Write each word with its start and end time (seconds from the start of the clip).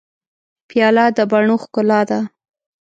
پیاله 0.69 1.05
د 1.17 1.19
بڼو 1.31 1.55
ښکلا 1.63 2.01
ده. 2.09 2.19